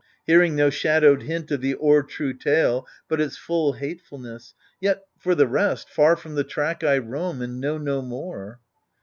Hearing 0.25 0.55
no 0.55 0.71
shadow'd 0.71 1.21
hint 1.21 1.51
of 1.51 1.61
th' 1.61 1.75
o'er 1.79 2.01
true 2.01 2.33
tale, 2.33 2.87
But 3.07 3.21
its 3.21 3.37
full 3.37 3.73
hatefulness: 3.73 4.55
yet, 4.79 5.03
for 5.19 5.35
the 5.35 5.45
rest. 5.45 5.89
Far 5.91 6.15
from 6.15 6.33
the 6.33 6.43
track 6.43 6.83
I 6.83 6.97
roam, 6.97 7.39
and 7.39 7.61
know 7.61 7.77
no 7.77 8.01
more. 8.01 8.59